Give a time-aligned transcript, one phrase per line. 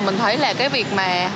[0.00, 1.30] Mình thấy là cái việc mà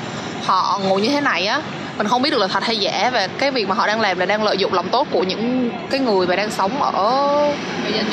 [0.44, 1.62] họ ngồi như thế này á,
[1.98, 4.18] mình không biết được là thật hay giả và cái việc mà họ đang làm
[4.18, 6.92] là đang lợi dụng lòng tốt của những cái người mà đang sống ở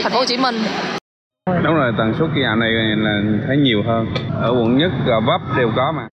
[0.03, 0.55] thành phố Hồ Chí Minh.
[1.63, 4.05] Đúng rồi, tần suất dạo này là thấy nhiều hơn.
[4.41, 6.07] Ở quận nhất, Gò Vấp đều có mà.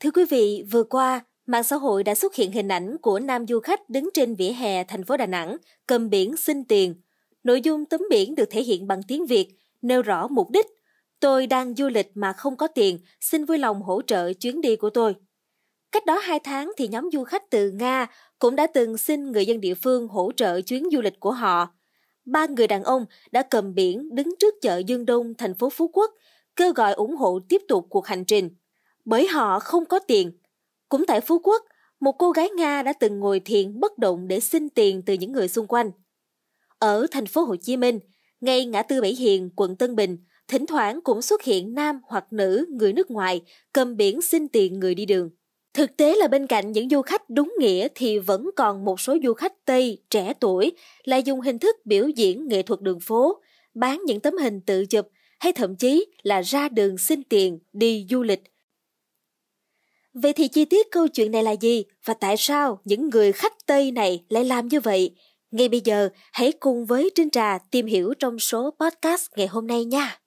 [0.00, 3.46] Thưa quý vị, vừa qua, mạng xã hội đã xuất hiện hình ảnh của nam
[3.46, 5.56] du khách đứng trên vỉa hè thành phố Đà Nẵng,
[5.86, 6.94] cầm biển xin tiền.
[7.44, 9.48] Nội dung tấm biển được thể hiện bằng tiếng Việt,
[9.82, 10.66] nêu rõ mục đích.
[11.20, 14.76] Tôi đang du lịch mà không có tiền, xin vui lòng hỗ trợ chuyến đi
[14.76, 15.14] của tôi.
[15.92, 18.06] Cách đó hai tháng thì nhóm du khách từ Nga
[18.38, 21.68] cũng đã từng xin người dân địa phương hỗ trợ chuyến du lịch của họ.
[22.24, 25.88] Ba người đàn ông đã cầm biển đứng trước chợ Dương Đông, thành phố Phú
[25.88, 26.10] Quốc,
[26.56, 28.50] kêu gọi ủng hộ tiếp tục cuộc hành trình.
[29.04, 30.32] Bởi họ không có tiền.
[30.88, 31.64] Cũng tại Phú Quốc,
[32.00, 35.32] một cô gái Nga đã từng ngồi thiền bất động để xin tiền từ những
[35.32, 35.90] người xung quanh.
[36.78, 37.98] Ở thành phố Hồ Chí Minh,
[38.40, 40.18] ngay ngã tư Bảy Hiền, quận Tân Bình,
[40.50, 44.80] thỉnh thoảng cũng xuất hiện nam hoặc nữ người nước ngoài cầm biển xin tiền
[44.80, 45.30] người đi đường.
[45.74, 49.16] Thực tế là bên cạnh những du khách đúng nghĩa thì vẫn còn một số
[49.24, 50.72] du khách Tây trẻ tuổi
[51.04, 53.42] lại dùng hình thức biểu diễn nghệ thuật đường phố,
[53.74, 55.08] bán những tấm hình tự chụp
[55.40, 58.42] hay thậm chí là ra đường xin tiền đi du lịch.
[60.14, 63.66] Vậy thì chi tiết câu chuyện này là gì và tại sao những người khách
[63.66, 65.14] Tây này lại làm như vậy?
[65.50, 69.66] Ngay bây giờ, hãy cùng với Trinh Trà tìm hiểu trong số podcast ngày hôm
[69.66, 70.19] nay nha.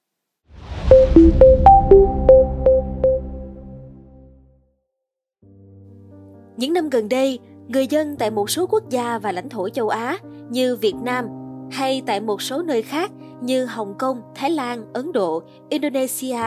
[6.64, 9.90] Những năm gần đây, người dân tại một số quốc gia và lãnh thổ châu
[9.90, 10.18] Á
[10.50, 11.26] như Việt Nam
[11.72, 13.12] hay tại một số nơi khác
[13.42, 16.40] như Hồng Kông, Thái Lan, Ấn Độ, Indonesia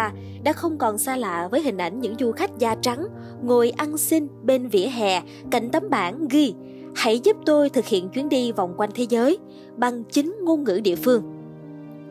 [0.45, 3.06] đã không còn xa lạ với hình ảnh những du khách da trắng
[3.42, 6.55] ngồi ăn xin bên vỉa hè cạnh tấm bảng ghi
[6.95, 9.39] Hãy giúp tôi thực hiện chuyến đi vòng quanh thế giới
[9.77, 11.23] bằng chính ngôn ngữ địa phương.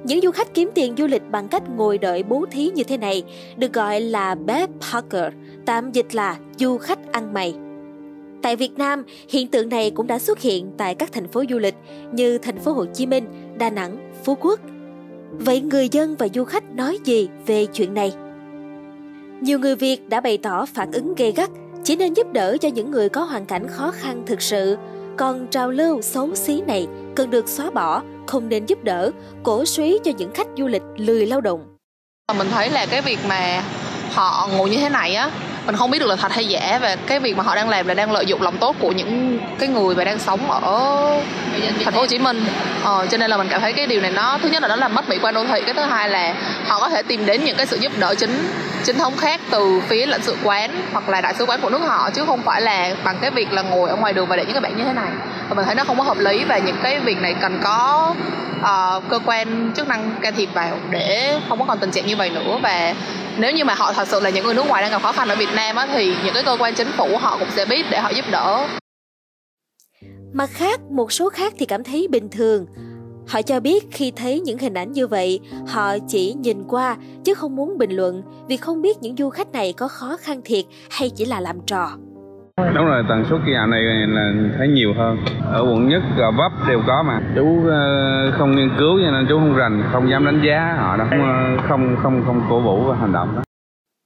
[0.04, 2.98] Những du khách kiếm tiền du lịch bằng cách ngồi đợi bố thí như thế
[2.98, 3.24] này
[3.58, 5.34] được gọi là backpacker,
[5.66, 7.56] tạm dịch là du khách ăn mày.
[8.46, 11.60] Tại Việt Nam, hiện tượng này cũng đã xuất hiện tại các thành phố du
[11.60, 11.76] lịch
[12.12, 13.26] như thành phố Hồ Chí Minh,
[13.58, 14.60] Đà Nẵng, Phú Quốc.
[15.32, 18.14] Vậy người dân và du khách nói gì về chuyện này?
[19.42, 21.50] Nhiều người Việt đã bày tỏ phản ứng gay gắt,
[21.84, 24.78] chỉ nên giúp đỡ cho những người có hoàn cảnh khó khăn thực sự.
[25.18, 29.12] Còn trào lưu xấu xí này cần được xóa bỏ, không nên giúp đỡ,
[29.44, 31.76] cổ suý cho những khách du lịch lười lao động.
[32.38, 33.64] Mình thấy là cái việc mà
[34.12, 35.32] họ ngồi như thế này á
[35.66, 37.88] mình không biết được là thật hay giả và cái việc mà họ đang làm
[37.88, 40.62] là đang lợi dụng lòng tốt của những cái người mà đang sống ở
[41.84, 42.46] thành phố Hồ Chí Minh.
[42.84, 44.76] Ờ, cho nên là mình cảm thấy cái điều này nó thứ nhất là nó
[44.76, 46.34] làm mất mỹ quan đô thị cái thứ hai là
[46.68, 48.54] họ có thể tìm đến những cái sự giúp đỡ chính
[48.84, 51.82] chính thống khác từ phía lãnh sự quán hoặc là đại sứ quán của nước
[51.82, 54.44] họ chứ không phải là bằng cái việc là ngồi ở ngoài đường và để
[54.44, 55.10] những cái bạn như thế này.
[55.50, 58.14] Và mình thấy nó không có hợp lý và những cái việc này cần có
[58.60, 62.16] uh, cơ quan chức năng can thiệp vào để không có còn tình trạng như
[62.16, 62.96] vậy nữa và
[63.38, 65.28] nếu như mà họ thật sự là những người nước ngoài đang gặp khó khăn
[65.28, 67.86] ở Việt Nam á, thì những cái cơ quan chính phủ họ cũng sẽ biết
[67.92, 68.68] để họ giúp đỡ.
[70.34, 72.66] Mặt khác, một số khác thì cảm thấy bình thường.
[73.28, 77.34] Họ cho biết khi thấy những hình ảnh như vậy, họ chỉ nhìn qua chứ
[77.34, 80.66] không muốn bình luận vì không biết những du khách này có khó khăn thiệt
[80.90, 81.90] hay chỉ là làm trò.
[82.58, 85.18] Đúng rồi, tần suất dạo này là thấy nhiều hơn.
[85.52, 87.22] Ở quận nhất, Gò Vấp đều có mà.
[87.36, 90.98] Chú ờ, không nghiên cứu cho nên chú không rành, không dám đánh giá họ
[90.98, 91.08] đâu.
[91.10, 93.44] Không ờ, không không, không cổ vũ và hành động đó.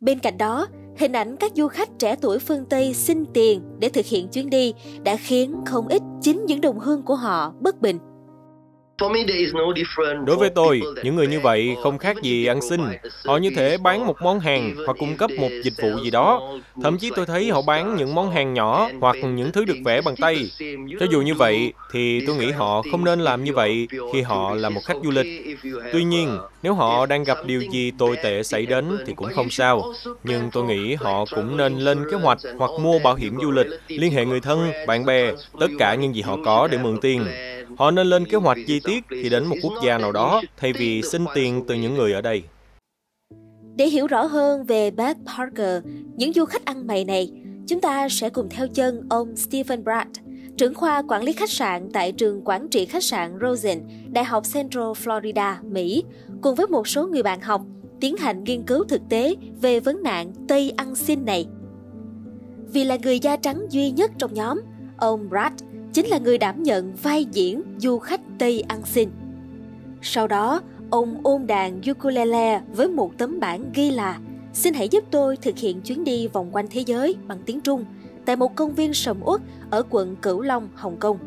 [0.01, 0.67] Bên cạnh đó,
[0.97, 4.49] hình ảnh các du khách trẻ tuổi phương Tây xin tiền để thực hiện chuyến
[4.49, 4.73] đi
[5.03, 7.97] đã khiến không ít chính những đồng hương của họ bất bình.
[10.25, 12.81] Đối với tôi, những người như vậy không khác gì ăn xin.
[13.25, 16.51] Họ như thể bán một món hàng hoặc cung cấp một dịch vụ gì đó.
[16.83, 20.01] Thậm chí tôi thấy họ bán những món hàng nhỏ hoặc những thứ được vẽ
[20.01, 20.51] bằng tay.
[20.99, 24.53] Cho dù như vậy, thì tôi nghĩ họ không nên làm như vậy khi họ
[24.53, 25.57] là một khách du lịch.
[25.93, 29.49] Tuy nhiên, nếu họ đang gặp điều gì tồi tệ xảy đến thì cũng không
[29.49, 29.93] sao.
[30.23, 33.67] Nhưng tôi nghĩ họ cũng nên lên kế hoạch hoặc mua bảo hiểm du lịch,
[33.87, 37.25] liên hệ người thân, bạn bè, tất cả những gì họ có để mượn tiền.
[37.77, 40.73] Họ nên lên kế hoạch chi tiết khi đến một quốc gia nào đó thay
[40.73, 42.43] vì xin tiền từ những người ở đây.
[43.75, 45.83] Để hiểu rõ hơn về Beth Parker,
[46.15, 47.31] những du khách ăn mày này,
[47.67, 50.09] chúng ta sẽ cùng theo chân ông Stephen Bratt,
[50.57, 54.43] trưởng khoa quản lý khách sạn tại trường quản trị khách sạn Rosen, Đại học
[54.53, 56.03] Central Florida, Mỹ,
[56.41, 57.61] cùng với một số người bạn học
[58.01, 61.47] tiến hành nghiên cứu thực tế về vấn nạn Tây ăn xin này.
[62.73, 64.61] Vì là người da trắng duy nhất trong nhóm,
[64.97, 65.53] ông Brad
[65.93, 69.09] chính là người đảm nhận vai diễn du khách Tây ăn xin.
[70.01, 74.19] Sau đó, ông ôm đàn ukulele với một tấm bảng ghi là
[74.53, 77.85] Xin hãy giúp tôi thực hiện chuyến đi vòng quanh thế giới bằng tiếng Trung
[78.25, 81.17] tại một công viên sầm uất ở quận Cửu Long, Hồng Kông.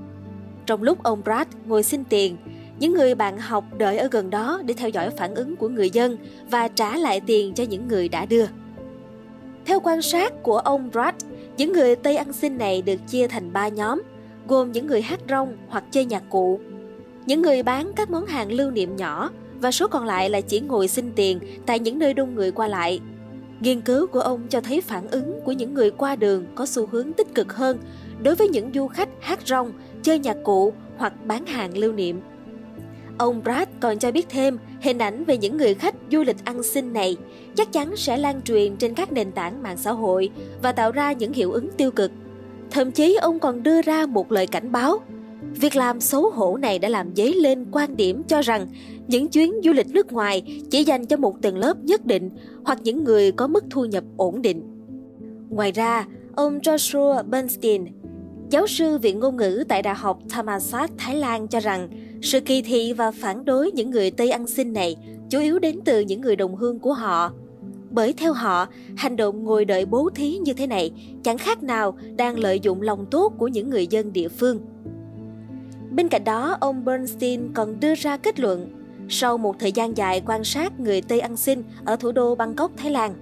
[0.67, 2.37] Trong lúc ông Brad ngồi xin tiền,
[2.79, 5.91] những người bạn học đợi ở gần đó để theo dõi phản ứng của người
[5.91, 6.17] dân
[6.51, 8.47] và trả lại tiền cho những người đã đưa.
[9.65, 11.15] Theo quan sát của ông Brad,
[11.57, 14.03] những người Tây ăn xin này được chia thành 3 nhóm,
[14.49, 16.61] gồm những người hát rong hoặc chơi nhạc cụ,
[17.27, 19.31] những người bán các món hàng lưu niệm nhỏ
[19.61, 22.69] và số còn lại là chỉ ngồi xin tiền tại những nơi đông người qua
[22.69, 23.01] lại.
[23.61, 26.87] Nghiên cứu của ông cho thấy phản ứng của những người qua đường có xu
[26.87, 27.79] hướng tích cực hơn
[28.23, 29.73] đối với những du khách hát rong,
[30.03, 32.21] chơi nhạc cụ hoặc bán hàng lưu niệm.
[33.19, 36.63] Ông Brad còn cho biết thêm hình ảnh về những người khách du lịch ăn
[36.63, 37.17] xin này
[37.57, 40.31] chắc chắn sẽ lan truyền trên các nền tảng mạng xã hội
[40.63, 42.11] và tạo ra những hiệu ứng tiêu cực.
[42.73, 45.01] Thậm chí ông còn đưa ra một lời cảnh báo.
[45.55, 48.67] Việc làm xấu hổ này đã làm dấy lên quan điểm cho rằng
[49.07, 52.31] những chuyến du lịch nước ngoài chỉ dành cho một tầng lớp nhất định
[52.65, 54.63] hoặc những người có mức thu nhập ổn định.
[55.51, 57.85] Ngoài ra, ông Joshua Bernstein,
[58.51, 61.89] giáo sư viện ngôn ngữ tại Đại học Thammasat, Thái Lan cho rằng
[62.23, 64.97] sự kỳ thị và phản đối những người Tây ăn xin này
[65.31, 67.33] chủ yếu đến từ những người đồng hương của họ.
[67.93, 68.67] Bởi theo họ,
[68.97, 70.93] hành động ngồi đợi bố thí như thế này
[71.23, 74.61] chẳng khác nào đang lợi dụng lòng tốt của những người dân địa phương.
[75.91, 78.71] Bên cạnh đó, ông Bernstein còn đưa ra kết luận
[79.09, 82.71] sau một thời gian dài quan sát người Tây ăn xin ở thủ đô Bangkok,
[82.77, 83.15] Thái Lan.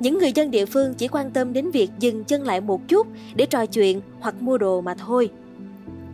[0.00, 3.06] Những người dân địa phương chỉ quan tâm đến việc dừng chân lại một chút
[3.34, 5.30] để trò chuyện hoặc mua đồ mà thôi.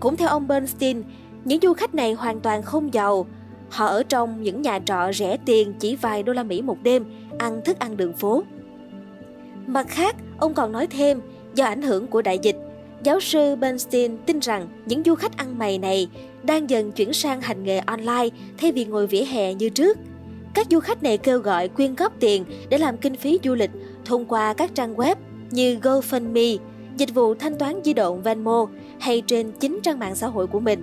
[0.01, 1.03] Cũng theo ông Bernstein,
[1.45, 3.27] những du khách này hoàn toàn không giàu.
[3.75, 7.05] Họ ở trong những nhà trọ rẻ tiền chỉ vài đô la Mỹ một đêm,
[7.39, 8.43] ăn thức ăn đường phố.
[9.67, 11.21] Mặt khác, ông còn nói thêm,
[11.55, 12.57] do ảnh hưởng của đại dịch,
[13.03, 16.09] giáo sư Bernstein tin rằng những du khách ăn mày này
[16.43, 18.29] đang dần chuyển sang hành nghề online
[18.59, 19.99] thay vì ngồi vỉa hè như trước.
[20.55, 23.71] Các du khách này kêu gọi quyên góp tiền để làm kinh phí du lịch
[24.05, 25.17] thông qua các trang web
[25.51, 26.59] như GoFundMe,
[26.97, 28.67] dịch vụ thanh toán di động Venmo
[29.01, 30.83] hay trên chính trang mạng xã hội của mình.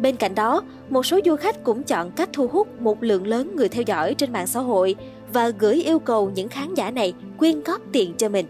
[0.00, 3.56] Bên cạnh đó, một số du khách cũng chọn cách thu hút một lượng lớn
[3.56, 4.94] người theo dõi trên mạng xã hội
[5.32, 8.46] và gửi yêu cầu những khán giả này quyên góp tiền cho mình.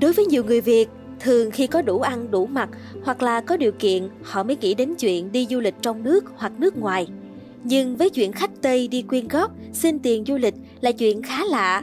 [0.00, 0.88] Đối với nhiều người Việt,
[1.20, 2.68] thường khi có đủ ăn đủ mặc
[3.04, 6.24] hoặc là có điều kiện họ mới nghĩ đến chuyện đi du lịch trong nước
[6.36, 7.06] hoặc nước ngoài.
[7.64, 11.44] Nhưng với chuyện khách Tây đi quyên góp, xin tiền du lịch là chuyện khá
[11.44, 11.82] lạ,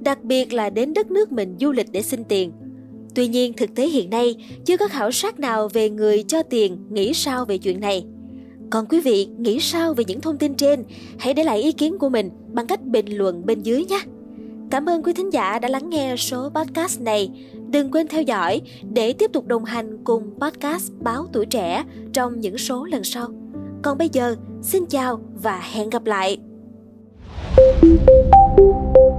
[0.00, 2.52] đặc biệt là đến đất nước mình du lịch để xin tiền.
[3.14, 6.78] Tuy nhiên, thực tế hiện nay chưa có khảo sát nào về người cho tiền
[6.90, 8.04] nghĩ sao về chuyện này.
[8.70, 10.84] Còn quý vị nghĩ sao về những thông tin trên?
[11.18, 14.00] Hãy để lại ý kiến của mình bằng cách bình luận bên dưới nhé.
[14.70, 17.30] Cảm ơn quý thính giả đã lắng nghe số podcast này.
[17.70, 18.60] Đừng quên theo dõi
[18.92, 23.28] để tiếp tục đồng hành cùng podcast Báo Tuổi Trẻ trong những số lần sau.
[23.82, 26.38] Còn bây giờ, xin chào và hẹn gặp lại.
[27.56, 28.00] thank
[28.58, 29.09] you